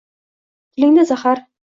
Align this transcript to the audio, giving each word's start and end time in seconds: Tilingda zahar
Tilingda 0.73 1.03
zahar 1.11 1.45